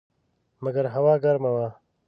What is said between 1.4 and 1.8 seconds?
وه.